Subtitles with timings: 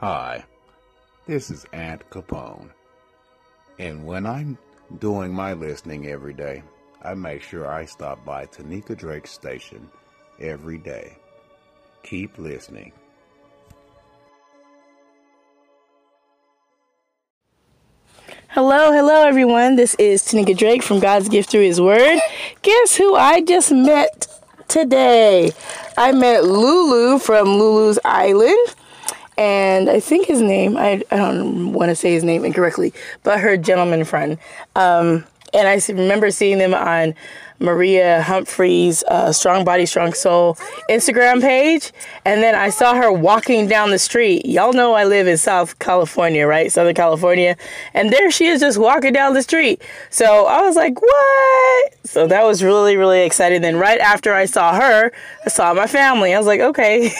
[0.00, 0.44] Hi,
[1.26, 2.68] this is Aunt Capone.
[3.78, 4.58] And when I'm
[4.98, 6.62] doing my listening every day,
[7.02, 9.88] I make sure I stop by Tanika Drake's station
[10.38, 11.16] every day.
[12.02, 12.92] Keep listening.
[18.48, 19.76] Hello, hello, everyone.
[19.76, 22.18] This is Tanika Drake from God's Gift Through His Word.
[22.60, 24.26] Guess who I just met
[24.68, 25.52] today?
[25.96, 28.74] I met Lulu from Lulu's Island.
[29.38, 33.40] And I think his name, I, I don't want to say his name incorrectly, but
[33.40, 34.38] her gentleman friend.
[34.74, 37.14] Um, and I remember seeing them on
[37.58, 40.54] Maria Humphrey's uh, Strong Body, Strong Soul
[40.90, 41.92] Instagram page.
[42.24, 44.46] And then I saw her walking down the street.
[44.46, 46.70] Y'all know I live in South California, right?
[46.70, 47.56] Southern California.
[47.94, 49.82] And there she is just walking down the street.
[50.10, 51.94] So I was like, what?
[52.04, 53.62] So that was really, really exciting.
[53.62, 55.12] Then right after I saw her,
[55.44, 56.34] I saw my family.
[56.34, 57.10] I was like, okay.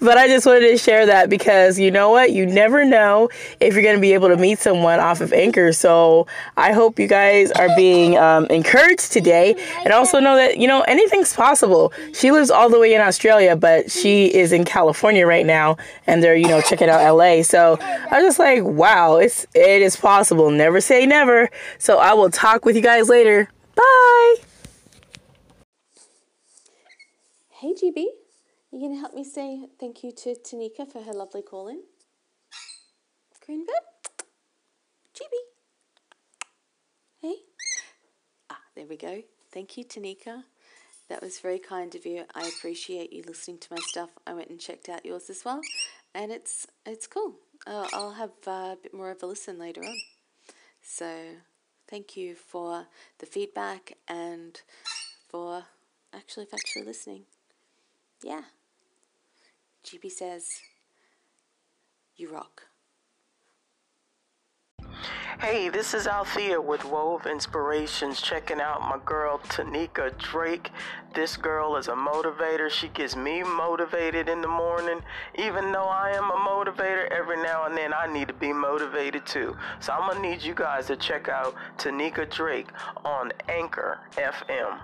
[0.00, 2.32] but I just wanted to share that because you know what?
[2.32, 5.72] You never know if you're going to be able to meet someone off of Anchor.
[5.72, 10.66] So I hope you guys are being um, encouraged today and also know that, you
[10.66, 11.92] know, anything's possible.
[12.12, 16.22] She lives all the way in Australia, but she is in California right now and
[16.22, 17.42] they're, you know, checking out LA.
[17.42, 20.50] So I was just like, wow, it's it is possible.
[20.50, 21.48] Never say never.
[21.78, 23.48] So I will talk with you guys later.
[23.74, 24.34] Bye.
[27.50, 28.04] Hey GB,
[28.72, 31.82] you gonna help me say thank you to Tanika for her lovely call in?
[33.44, 34.24] Green bit?
[35.14, 35.34] GB.
[37.20, 37.34] Hey?
[38.50, 39.22] Ah, there we go.
[39.52, 40.42] Thank you, Tanika.
[41.08, 42.24] That was very kind of you.
[42.34, 44.10] I appreciate you listening to my stuff.
[44.26, 45.60] I went and checked out yours as well,
[46.16, 47.34] and it's it's cool.
[47.64, 49.96] Uh, I'll have uh, a bit more of a listen later on.
[50.82, 51.16] So,
[51.88, 52.88] thank you for
[53.20, 54.60] the feedback and
[55.28, 55.62] for
[56.12, 57.22] actually for actually listening.
[58.24, 58.42] Yeah.
[59.86, 60.48] GB says,
[62.16, 62.64] You rock.
[65.42, 70.70] Hey, this is Althea with Wove Inspirations, checking out my girl Tanika Drake.
[71.16, 72.70] This girl is a motivator.
[72.70, 75.00] She gets me motivated in the morning.
[75.34, 79.26] Even though I am a motivator, every now and then I need to be motivated
[79.26, 79.56] too.
[79.80, 82.68] So I'm gonna need you guys to check out Tanika Drake
[83.04, 84.78] on Anchor FM.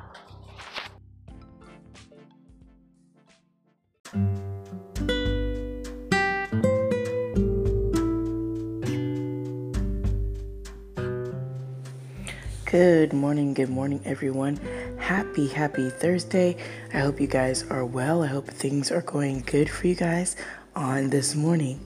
[12.71, 14.59] Good morning, good morning, everyone.
[14.99, 16.55] Happy, happy Thursday.
[16.93, 18.23] I hope you guys are well.
[18.23, 20.37] I hope things are going good for you guys
[20.77, 21.81] on this morning.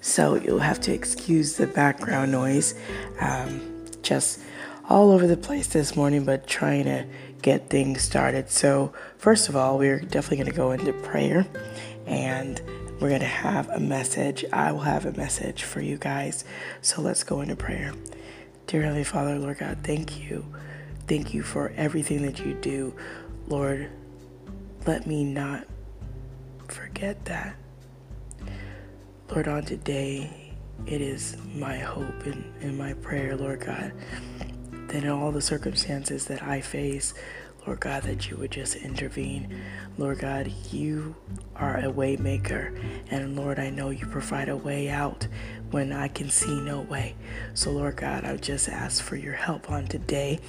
[0.00, 2.76] So, you'll have to excuse the background noise.
[3.18, 4.38] Um, just
[4.88, 7.04] all over the place this morning, but trying to
[7.42, 8.50] get things started.
[8.50, 11.44] So, first of all, we're definitely going to go into prayer
[12.06, 12.62] and
[13.00, 14.44] we're going to have a message.
[14.52, 16.44] I will have a message for you guys.
[16.82, 17.94] So, let's go into prayer.
[18.66, 20.44] Dear Heavenly Father, Lord God, thank you.
[21.06, 22.94] Thank you for everything that you do.
[23.48, 23.90] Lord,
[24.86, 25.66] let me not
[26.68, 27.56] forget that.
[29.28, 30.52] Lord, on today,
[30.86, 33.92] it is my hope and, and my prayer, Lord God,
[34.88, 37.14] that in all the circumstances that I face,
[37.66, 39.62] Lord God, that you would just intervene.
[39.96, 41.14] Lord God, you
[41.54, 42.74] are a way maker.
[43.10, 45.28] And Lord, I know you provide a way out
[45.70, 47.14] when I can see no way.
[47.54, 50.40] So, Lord God, I just ask for your help on today.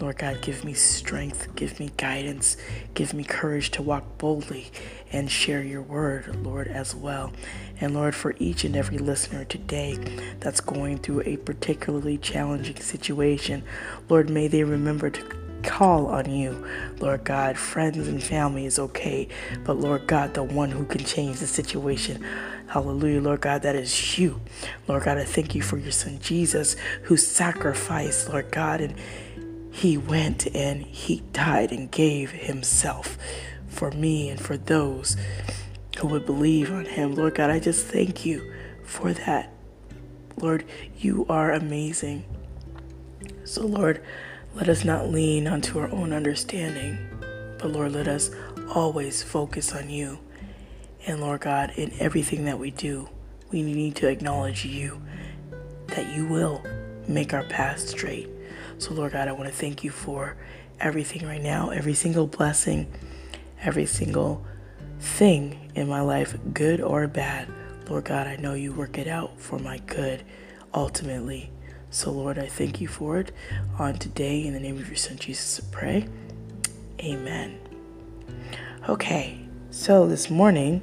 [0.00, 2.56] Lord God, give me strength, give me guidance,
[2.94, 4.72] give me courage to walk boldly
[5.12, 7.32] and share your word, Lord, as well.
[7.80, 9.98] And Lord, for each and every listener today
[10.40, 13.62] that's going through a particularly challenging situation,
[14.08, 16.66] Lord, may they remember to call on you.
[16.98, 19.28] Lord God, friends and family is okay,
[19.64, 22.24] but Lord God, the one who can change the situation.
[22.68, 24.40] Hallelujah, Lord God, that is you.
[24.88, 28.94] Lord God, I thank you for your son Jesus who sacrificed, Lord God, and
[29.70, 33.18] he went and he died and gave himself
[33.66, 35.16] for me and for those
[35.98, 37.14] who would believe on him.
[37.14, 38.52] Lord God, I just thank you
[38.84, 39.52] for that.
[40.36, 40.64] Lord,
[40.96, 42.24] you are amazing.
[43.44, 44.02] So, Lord,
[44.54, 46.98] let us not lean onto our own understanding,
[47.58, 48.30] but Lord, let us
[48.74, 50.18] always focus on you.
[51.06, 53.08] And Lord God, in everything that we do,
[53.50, 55.00] we need to acknowledge you,
[55.88, 56.62] that you will
[57.08, 58.28] make our path straight.
[58.78, 60.36] So, Lord God, I want to thank you for
[60.80, 62.92] everything right now, every single blessing,
[63.62, 64.44] every single
[65.00, 67.48] thing in my life, good or bad.
[67.88, 70.22] Lord God, I know you work it out for my good
[70.74, 71.50] ultimately.
[71.92, 73.32] So, Lord, I thank you for it
[73.78, 74.46] on today.
[74.46, 76.08] In the name of your Son, Jesus, I pray.
[77.00, 77.60] Amen.
[78.88, 79.38] Okay,
[79.70, 80.80] so this morning,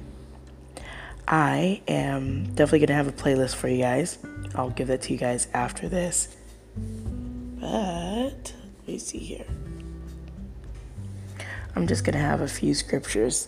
[1.27, 4.19] I am definitely going to have a playlist for you guys.
[4.53, 6.37] I'll give that to you guys after this.
[7.59, 9.47] But let me see here.
[11.75, 13.47] I'm just going to have a few scriptures.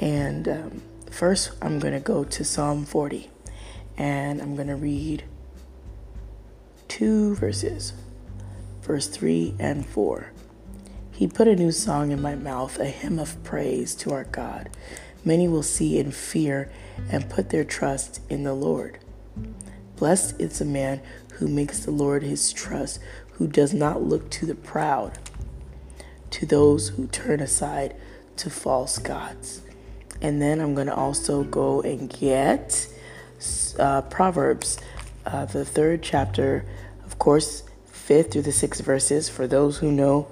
[0.00, 3.30] And um, first, I'm going to go to Psalm 40.
[3.96, 5.22] And I'm going to read
[6.88, 7.92] two verses,
[8.82, 10.32] verse 3 and 4.
[11.12, 14.70] He put a new song in my mouth, a hymn of praise to our God.
[15.24, 16.72] Many will see and fear
[17.10, 18.98] and put their trust in the Lord.
[19.96, 21.00] Blessed is the man
[21.34, 23.00] who makes the Lord his trust,
[23.32, 25.18] who does not look to the proud,
[26.30, 27.96] to those who turn aside
[28.36, 29.62] to false gods.
[30.20, 32.88] And then I'm going to also go and get
[33.78, 34.78] uh, Proverbs,
[35.26, 36.64] uh, the third chapter,
[37.18, 40.28] of course, fifth through the sixth verses for those who know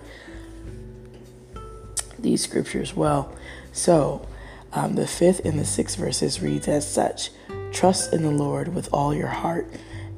[2.16, 3.34] these scriptures well.
[3.72, 4.24] So,
[4.72, 7.30] um, the fifth and the sixth verses reads as such
[7.72, 9.66] Trust in the Lord with all your heart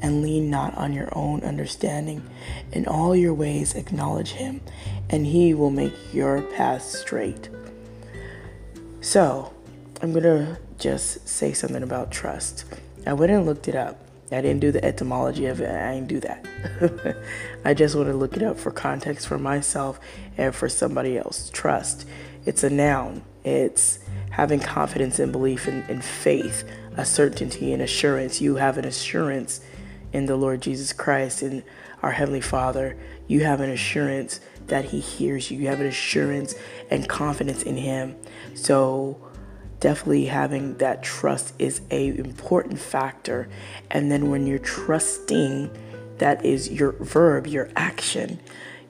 [0.02, 2.22] and lean not on your own understanding.
[2.70, 4.60] In all your ways, acknowledge him,
[5.08, 7.48] and he will make your path straight.
[9.00, 9.54] So,
[10.02, 12.66] I'm going to just say something about trust.
[13.06, 14.07] I went and looked it up.
[14.30, 15.70] I didn't do the etymology of it.
[15.70, 17.16] I didn't do that.
[17.64, 19.98] I just want to look it up for context for myself
[20.36, 21.50] and for somebody else.
[21.52, 22.06] Trust.
[22.44, 23.22] It's a noun.
[23.44, 28.40] It's having confidence and belief and, faith, a certainty and assurance.
[28.40, 29.60] You have an assurance
[30.12, 31.62] in the Lord Jesus Christ and
[32.02, 32.98] our Heavenly Father.
[33.26, 35.58] You have an assurance that He hears you.
[35.58, 36.54] You have an assurance
[36.90, 38.16] and confidence in Him.
[38.54, 39.18] So
[39.80, 43.48] definitely having that trust is a important factor.
[43.90, 45.70] And then when you're trusting,
[46.18, 48.40] that is your verb, your action.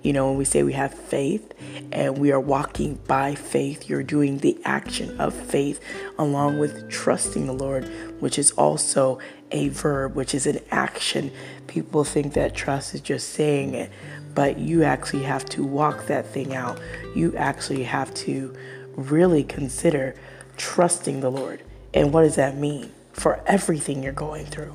[0.03, 1.53] You know, when we say we have faith
[1.91, 5.81] and we are walking by faith, you're doing the action of faith
[6.19, 7.85] along with trusting the Lord,
[8.21, 9.19] which is also
[9.51, 11.33] a verb, which is an action.
[11.67, 13.91] People think that trust is just saying it,
[14.35, 16.81] but you actually have to walk that thing out.
[17.15, 18.55] You actually have to
[18.95, 20.15] really consider
[20.59, 21.63] trusting the Lord.
[21.95, 24.75] And what does that mean for everything you're going through?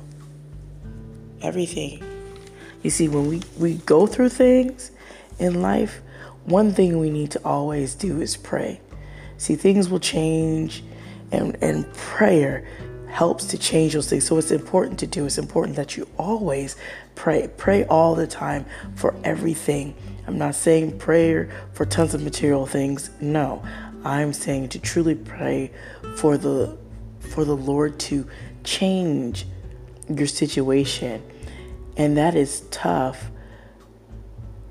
[1.40, 2.02] Everything.
[2.82, 4.90] You see, when we, we go through things,
[5.38, 6.00] in life,
[6.44, 8.80] one thing we need to always do is pray.
[9.36, 10.84] See, things will change,
[11.32, 12.66] and, and prayer
[13.08, 14.26] helps to change those things.
[14.26, 15.26] So it's important to do.
[15.26, 16.76] It's important that you always
[17.14, 17.48] pray.
[17.56, 18.66] Pray all the time
[18.96, 19.94] for everything.
[20.26, 23.10] I'm not saying prayer for tons of material things.
[23.20, 23.62] No.
[24.04, 25.70] I'm saying to truly pray
[26.16, 26.76] for the
[27.20, 28.28] for the Lord to
[28.62, 29.46] change
[30.08, 31.22] your situation.
[31.96, 33.30] And that is tough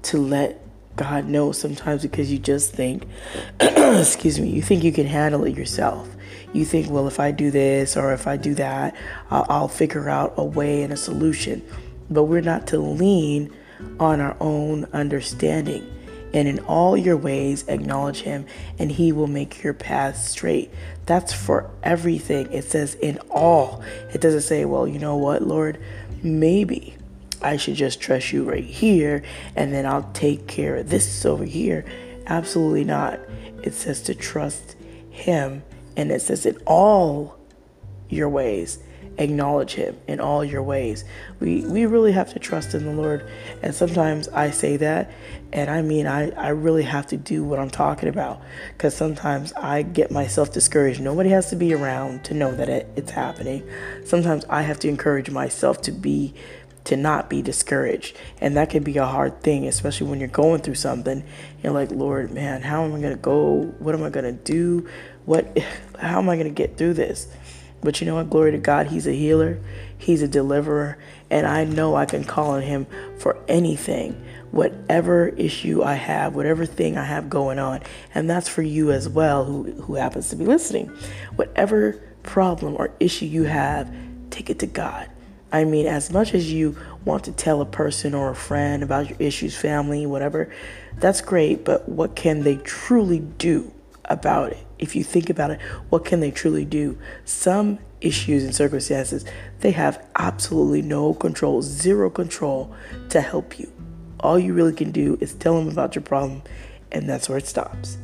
[0.03, 0.59] to let
[0.95, 3.07] God know sometimes because you just think,
[3.59, 6.07] excuse me, you think you can handle it yourself.
[6.51, 8.95] You think, well, if I do this or if I do that,
[9.31, 11.65] I'll, I'll figure out a way and a solution.
[12.09, 13.51] But we're not to lean
[14.00, 15.89] on our own understanding.
[16.33, 18.45] And in all your ways, acknowledge Him,
[18.80, 20.71] and He will make your path straight.
[21.06, 22.51] That's for everything.
[22.51, 23.83] It says in all.
[24.13, 25.80] It doesn't say, well, you know what, Lord,
[26.24, 26.95] maybe
[27.44, 29.21] I should just trust you right here
[29.56, 31.85] and then I'll take care of this over here.
[32.25, 33.19] Absolutely not.
[33.62, 34.75] It says to trust
[35.10, 35.63] Him
[35.98, 37.38] and it says in all
[38.10, 38.79] your ways
[39.17, 41.03] acknowledge him in all your ways
[41.39, 43.29] we we really have to trust in the lord
[43.62, 45.12] and sometimes i say that
[45.51, 48.41] and i mean i i really have to do what i'm talking about
[48.75, 52.88] because sometimes i get myself discouraged nobody has to be around to know that it,
[52.96, 53.63] it's happening
[54.05, 56.34] sometimes i have to encourage myself to be
[56.86, 58.15] to not be discouraged.
[58.41, 61.24] And that can be a hard thing, especially when you're going through something.
[61.62, 63.74] You're like, Lord, man, how am I to go?
[63.79, 64.89] What am I to do?
[65.25, 65.58] What,
[66.00, 67.27] how am I to get through this?
[67.84, 68.30] But you know what?
[68.30, 68.88] Glory to God.
[68.88, 69.60] He's a healer,
[69.98, 70.98] He's a deliverer.
[71.30, 72.86] And I know I can call on Him
[73.18, 77.82] for anything, whatever issue I have, whatever thing I have going on.
[78.13, 80.88] And that's for you as well, who, who happens to be listening.
[81.36, 83.94] Whatever problem or issue you have,
[84.30, 85.10] take it to God.
[85.52, 86.75] I mean, as much as you
[87.06, 90.52] want to tell a person or a friend about your issues, family, whatever,
[90.98, 93.72] that's great, but what can they truly do
[94.05, 94.65] about it?
[94.79, 96.98] If you think about it, what can they truly do?
[97.25, 99.25] Some issues and circumstances,
[99.62, 102.75] they have absolutely no control, zero control
[103.10, 103.72] to help you.
[104.19, 106.43] All you really can do is tell them about your problem,
[106.91, 107.98] and that's where it stops.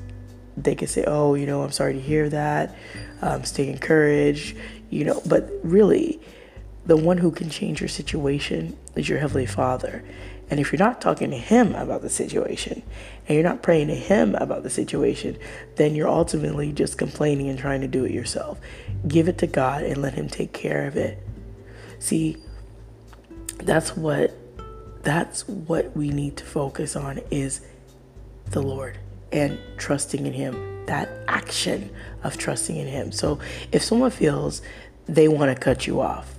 [0.57, 2.75] They can say, Oh, you know, I'm sorry to hear that.
[3.21, 4.57] Um, stay encouraged,
[4.89, 6.19] you know, but really,
[6.85, 10.03] the one who can change your situation is your Heavenly Father.
[10.49, 12.83] And if you're not talking to Him about the situation
[13.27, 15.37] and you're not praying to Him about the situation,
[15.75, 18.59] then you're ultimately just complaining and trying to do it yourself.
[19.07, 21.21] Give it to God and let Him take care of it.
[21.99, 22.37] See,
[23.57, 24.35] that's what
[25.03, 27.61] that's what we need to focus on is
[28.47, 28.97] the Lord
[29.31, 31.89] and trusting in him that action
[32.23, 33.39] of trusting in him so
[33.71, 34.61] if someone feels
[35.05, 36.35] they want to cut you off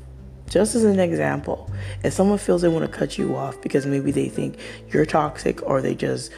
[0.51, 1.71] just as an example,
[2.05, 4.59] if someone feels they want to cut you off because maybe they think
[4.91, 6.33] you're toxic or they just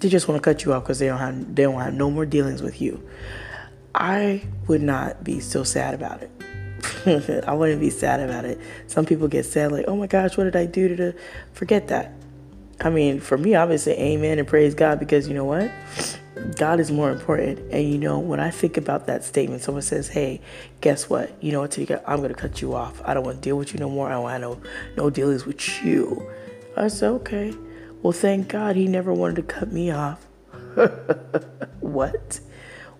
[0.00, 2.10] they just want to cut you off because they don't have they don't have no
[2.10, 3.02] more dealings with you,
[3.94, 6.30] I would not be so sad about it.
[7.48, 8.60] I wouldn't be sad about it.
[8.86, 11.14] Some people get sad like, "Oh my gosh, what did I do to
[11.52, 12.12] forget that?"
[12.80, 15.70] I mean, for me, obviously, amen and praise God because you know what?
[16.56, 17.60] God is more important.
[17.72, 20.40] And you know, when I think about that statement, someone says, Hey,
[20.80, 21.32] guess what?
[21.42, 23.00] You know what, I'm gonna cut you off.
[23.04, 24.08] I don't want to deal with you no more.
[24.08, 24.60] I don't want no
[24.96, 26.28] no dealings with you.
[26.76, 27.54] I said, Okay.
[28.02, 30.26] Well thank God he never wanted to cut me off.
[31.80, 32.40] what?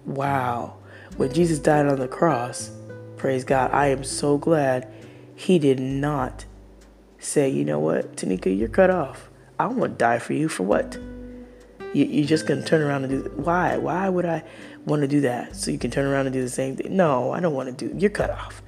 [0.04, 0.76] Wow.
[1.16, 2.70] When Jesus died on the cross,
[3.16, 4.92] praise God, I am so glad
[5.34, 6.44] he did not
[7.18, 9.28] say, you know what, Tanika, you're cut off.
[9.58, 10.98] I want to die for you for what?
[11.94, 13.76] You, are just going to turn around and do why?
[13.76, 14.42] Why would I
[14.84, 15.54] want to do that?
[15.54, 16.96] So you can turn around and do the same thing?
[16.96, 17.96] No, I don't want to do.
[17.96, 18.62] You're cut off.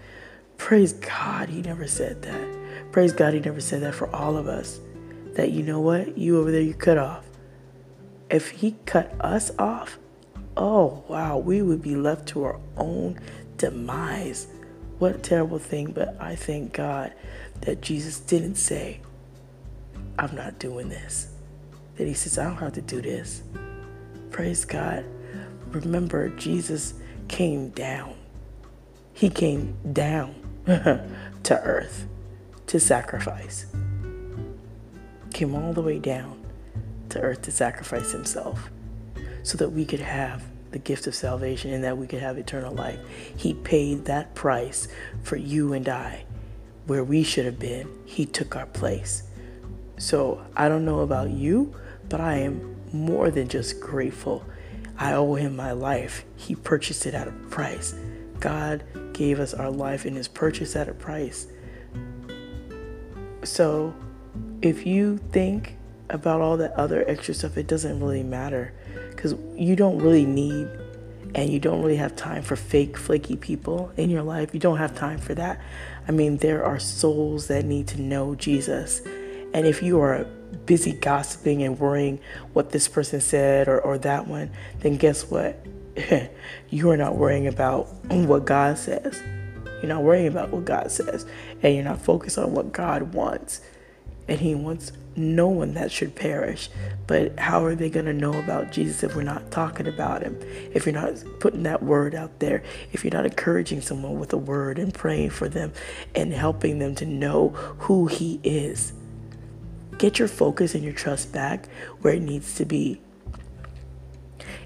[0.58, 2.92] Praise God, He never said that.
[2.92, 4.78] Praise God, He never said that for all of us.
[5.34, 6.16] That you know what?
[6.16, 7.26] You over there, you cut off.
[8.30, 9.98] If He cut us off,
[10.56, 13.18] oh wow, we would be left to our own
[13.56, 14.46] demise.
[14.98, 17.12] What a terrible thing, but I thank God
[17.62, 19.00] that Jesus didn't say,
[20.18, 21.35] I'm not doing this
[21.96, 23.42] that he says, I don't have to do this.
[24.30, 25.04] Praise God.
[25.68, 26.94] Remember, Jesus
[27.28, 28.14] came down.
[29.12, 30.34] He came down
[30.66, 32.06] to earth
[32.66, 33.66] to sacrifice.
[35.32, 36.44] Came all the way down
[37.10, 38.70] to earth to sacrifice himself
[39.42, 42.74] so that we could have the gift of salvation and that we could have eternal
[42.74, 42.98] life.
[43.36, 44.88] He paid that price
[45.22, 46.24] for you and I.
[46.86, 49.24] Where we should have been, He took our place.
[49.98, 51.74] So I don't know about you,
[52.08, 54.44] but I am more than just grateful.
[54.98, 56.24] I owe him my life.
[56.36, 57.94] He purchased it at a price.
[58.40, 61.46] God gave us our life and is purchased at a price.
[63.42, 63.94] So
[64.62, 65.76] if you think
[66.10, 68.72] about all that other extra stuff, it doesn't really matter
[69.10, 70.68] because you don't really need
[71.34, 74.54] and you don't really have time for fake, flaky people in your life.
[74.54, 75.60] You don't have time for that.
[76.08, 79.02] I mean, there are souls that need to know Jesus.
[79.52, 82.20] And if you are busy gossiping and worrying
[82.52, 85.64] what this person said or, or that one, then guess what?
[86.70, 89.22] you are not worrying about what God says.
[89.82, 91.26] You're not worrying about what God says.
[91.62, 93.60] And you're not focused on what God wants.
[94.28, 96.68] And He wants no one that should perish.
[97.06, 100.38] But how are they going to know about Jesus if we're not talking about Him?
[100.72, 102.62] If you're not putting that word out there?
[102.92, 105.72] If you're not encouraging someone with a word and praying for them
[106.14, 108.92] and helping them to know who He is?
[109.98, 111.68] Get your focus and your trust back
[112.00, 113.00] where it needs to be.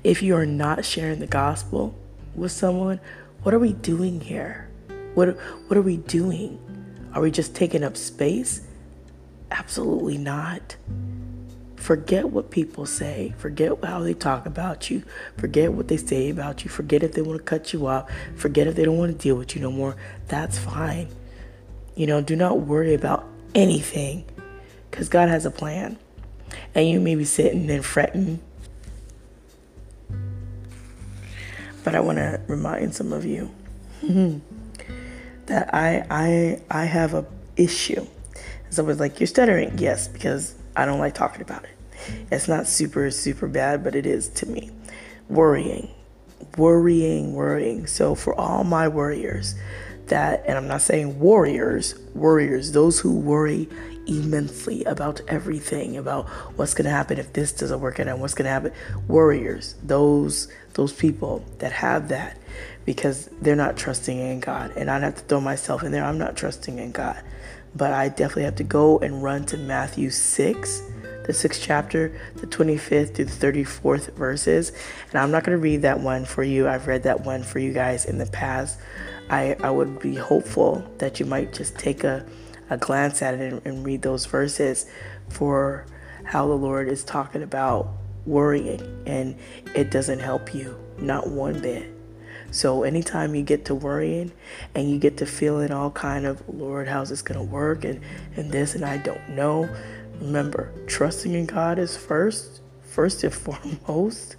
[0.02, 1.94] If you are not sharing the gospel
[2.34, 3.00] with someone,
[3.42, 4.68] what are we doing here?
[5.14, 5.36] What,
[5.68, 6.58] what are we doing?
[7.14, 8.62] Are we just taking up space?
[9.50, 10.76] Absolutely not.
[11.76, 13.34] Forget what people say.
[13.38, 15.02] Forget how they talk about you.
[15.38, 16.70] Forget what they say about you.
[16.70, 18.10] Forget if they want to cut you off.
[18.36, 19.96] Forget if they don't want to deal with you no more.
[20.28, 21.08] That's fine.
[21.94, 24.24] You know, do not worry about anything
[24.90, 25.98] because God has a plan.
[26.74, 28.40] And you may be sitting and fretting.
[31.84, 33.50] But I want to remind some of you
[35.46, 37.24] that I I I have a
[37.56, 38.06] issue.
[38.68, 41.70] Someone's like, "You're stuttering." Yes, because I don't like talking about it.
[42.30, 44.70] It's not super super bad, but it is to me.
[45.28, 45.88] Worrying,
[46.56, 47.86] worrying, worrying.
[47.86, 49.54] So for all my worriers,
[50.06, 53.68] that, and I'm not saying warriors, warriors, those who worry
[54.10, 58.34] immensely about everything, about what's going to happen if this doesn't work out and what's
[58.34, 58.72] going to happen.
[59.08, 62.36] Warriors, those those people that have that
[62.84, 64.72] because they're not trusting in God.
[64.76, 66.04] And I'd have to throw myself in there.
[66.04, 67.22] I'm not trusting in God.
[67.74, 70.82] But I definitely have to go and run to Matthew 6,
[71.26, 74.72] the sixth chapter, the 25th to the 34th verses.
[75.10, 76.68] And I'm not going to read that one for you.
[76.68, 78.80] I've read that one for you guys in the past.
[79.28, 82.26] I, I would be hopeful that you might just take a
[82.70, 84.86] a glance at it and, and read those verses
[85.28, 85.84] for
[86.24, 87.88] how the Lord is talking about
[88.24, 89.36] worrying and
[89.74, 91.92] it doesn't help you, not one bit.
[92.52, 94.32] So anytime you get to worrying
[94.74, 98.00] and you get to feeling all kind of Lord, how's this gonna work and,
[98.36, 99.68] and this and I don't know,
[100.20, 103.34] remember, trusting in God is first, first and
[103.86, 104.36] foremost.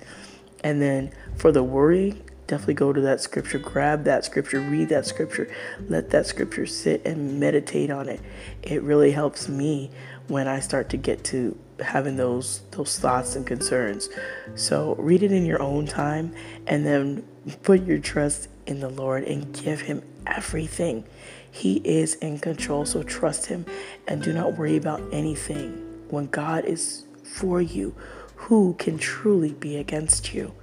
[0.64, 5.06] And then for the worry, definitely go to that scripture, grab that scripture, read that
[5.06, 5.50] scripture,
[5.88, 8.20] let that scripture sit and meditate on it.
[8.62, 9.90] It really helps me
[10.28, 14.10] when I start to get to having those those thoughts and concerns.
[14.56, 16.36] So read it in your own time
[16.68, 17.26] and then
[17.64, 21.06] put your trust in the Lord and give him everything.
[21.50, 23.66] He is in control, so trust him
[24.10, 25.72] and do not worry about anything.
[26.10, 27.96] When God is for you,
[28.36, 30.54] who can truly be against you?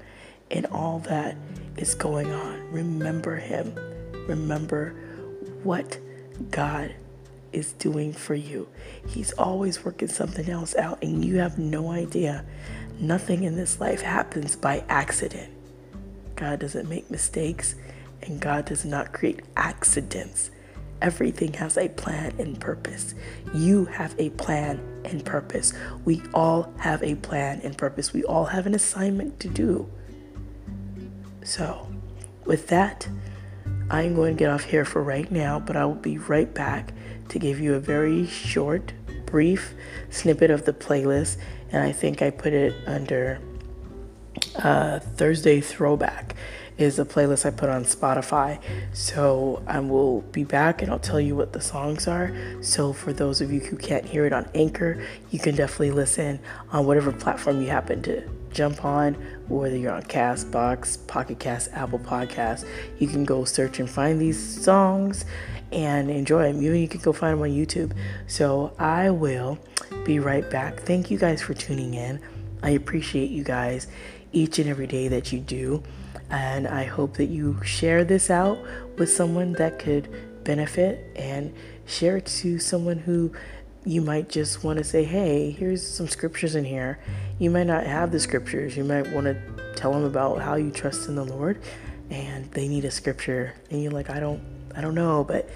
[0.50, 1.36] In all that
[1.78, 3.74] is going on, remember him.
[4.26, 4.94] Remember
[5.62, 5.98] what
[6.50, 6.94] God
[7.52, 8.68] is doing for you.
[9.06, 12.44] He's always working something else out, and you have no idea.
[13.00, 15.52] Nothing in this life happens by accident.
[16.36, 17.74] God doesn't make mistakes,
[18.22, 20.50] and God does not create accidents.
[21.00, 23.14] Everything has a plan and purpose.
[23.54, 25.72] You have a plan and purpose.
[26.04, 28.12] We all have a plan and purpose.
[28.12, 29.88] We all have an assignment to do.
[31.44, 31.88] So,
[32.44, 33.08] with that,
[33.90, 36.92] I'm going to get off here for right now, but I will be right back
[37.28, 38.92] to give you a very short,
[39.26, 39.74] brief
[40.10, 41.38] snippet of the playlist.
[41.70, 43.40] And I think I put it under
[44.56, 46.34] uh, Thursday Throwback
[46.78, 48.60] is a playlist I put on Spotify.
[48.92, 52.32] So I will be back and I'll tell you what the songs are.
[52.60, 56.40] So for those of you who can't hear it on Anchor, you can definitely listen
[56.70, 59.14] on whatever platform you happen to jump on,
[59.48, 62.66] whether you're on Castbox, Pocket Cast, Apple Podcasts.
[62.98, 65.24] You can go search and find these songs
[65.72, 66.62] and enjoy them.
[66.62, 67.92] Even you can go find them on YouTube.
[68.26, 69.58] So I will
[70.04, 70.80] be right back.
[70.80, 72.20] Thank you guys for tuning in.
[72.62, 73.86] I appreciate you guys
[74.32, 75.82] each and every day that you do.
[76.30, 78.58] And I hope that you share this out
[78.98, 80.08] with someone that could
[80.44, 81.54] benefit and
[81.86, 83.32] share it to someone who
[83.88, 86.98] you might just want to say, hey, here's some scriptures in here.
[87.38, 88.76] You might not have the scriptures.
[88.76, 91.58] You might want to tell them about how you trust in the Lord
[92.10, 93.54] and they need a scripture.
[93.70, 94.42] And you're like, I don't
[94.76, 95.48] I don't know, but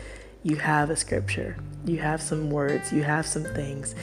[0.42, 1.58] you have a scripture.
[1.84, 2.90] You have some words.
[2.90, 3.94] You have some things.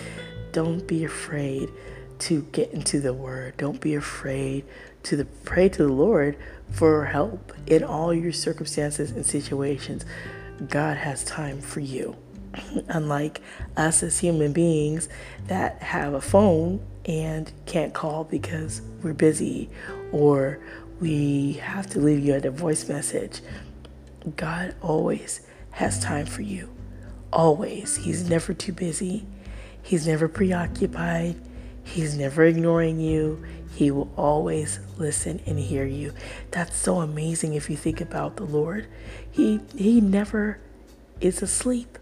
[0.51, 1.71] Don't be afraid
[2.19, 3.57] to get into the word.
[3.57, 4.63] Don't be afraid
[5.03, 6.37] to the, pray to the Lord
[6.69, 10.05] for help in all your circumstances and situations.
[10.67, 12.15] God has time for you.
[12.87, 13.41] Unlike
[13.77, 15.09] us as human beings
[15.47, 19.69] that have a phone and can't call because we're busy
[20.11, 20.59] or
[20.99, 23.41] we have to leave you at a voice message.
[24.35, 25.41] God always
[25.71, 26.69] has time for you.
[27.31, 27.97] Always.
[27.97, 29.25] He's never too busy.
[29.81, 31.35] He's never preoccupied.
[31.83, 33.43] He's never ignoring you.
[33.73, 36.13] He will always listen and hear you.
[36.51, 38.87] That's so amazing if you think about the Lord.
[39.31, 40.59] He he never
[41.21, 41.97] is asleep.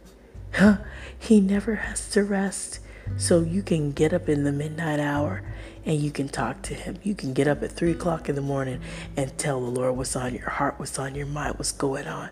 [1.20, 2.80] He never has to rest.
[3.16, 5.44] So you can get up in the midnight hour
[5.86, 6.98] and you can talk to him.
[7.04, 8.82] You can get up at three o'clock in the morning
[9.16, 12.30] and tell the Lord what's on your heart, what's on your mind, what's going on,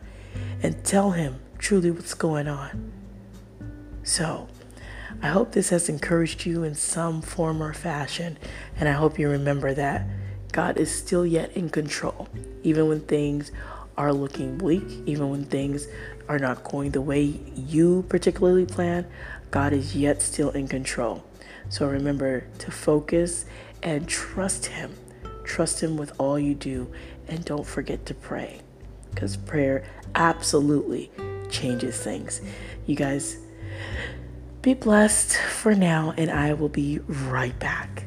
[0.61, 2.91] and tell him truly what's going on.
[4.03, 4.49] So,
[5.21, 8.37] I hope this has encouraged you in some form or fashion,
[8.77, 10.05] and I hope you remember that
[10.51, 12.27] God is still yet in control,
[12.63, 13.51] even when things
[13.97, 15.87] are looking bleak, even when things
[16.27, 19.05] are not going the way you particularly plan.
[19.51, 21.23] God is yet still in control.
[21.69, 23.45] So remember to focus
[23.81, 24.95] and trust Him.
[25.43, 26.91] Trust Him with all you do,
[27.27, 28.61] and don't forget to pray
[29.11, 29.83] because prayer
[30.13, 31.11] absolutely
[31.49, 32.41] changes things.
[32.85, 33.37] You guys,
[34.61, 38.05] be blessed for now, and I will be right back.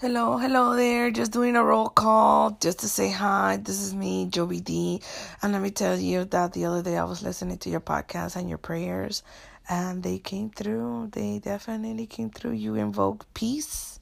[0.00, 1.10] Hello, hello there.
[1.10, 3.56] Just doing a roll call just to say hi.
[3.56, 5.02] This is me, Joby D.
[5.42, 8.36] And let me tell you that the other day I was listening to your podcast
[8.36, 9.24] and your prayers,
[9.68, 11.08] and they came through.
[11.10, 12.52] They definitely came through.
[12.52, 13.98] You invoked peace,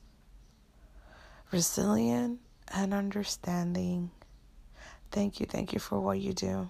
[1.50, 2.40] resilience,
[2.74, 4.10] and understanding.
[5.10, 5.46] Thank you.
[5.46, 6.68] Thank you for what you do.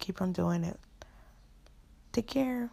[0.00, 0.78] Keep on doing it.
[2.12, 2.68] Take care.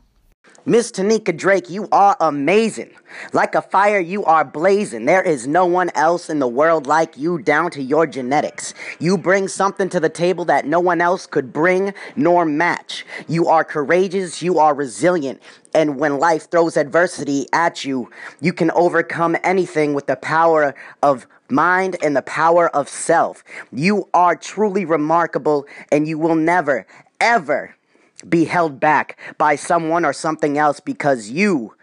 [0.65, 2.91] Miss Tanika Drake, you are amazing.
[3.33, 5.03] Like a fire, you are blazing.
[5.03, 8.73] There is no one else in the world like you, down to your genetics.
[8.97, 13.05] You bring something to the table that no one else could bring nor match.
[13.27, 15.41] You are courageous, you are resilient,
[15.75, 21.27] and when life throws adversity at you, you can overcome anything with the power of
[21.49, 23.43] mind and the power of self.
[23.73, 26.87] You are truly remarkable, and you will never,
[27.19, 27.75] ever
[28.29, 31.73] be held back by someone or something else because you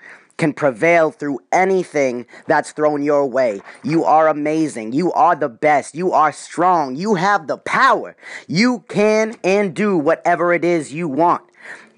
[0.40, 3.61] can prevail through anything that's thrown your way.
[3.85, 4.92] You are amazing.
[4.92, 5.94] You are the best.
[5.94, 6.96] You are strong.
[6.96, 8.16] You have the power.
[8.48, 11.42] You can and do whatever it is you want.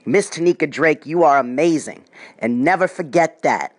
[0.05, 2.03] Miss Tanika Drake, you are amazing.
[2.41, 3.79] And never forget that.